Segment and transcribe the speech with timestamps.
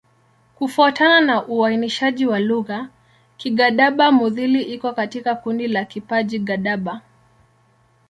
[0.55, 2.87] Kufuatana na uainishaji wa lugha,
[3.37, 7.01] Kigadaba-Mudhili iko katika kundi la Kiparji-Gadaba.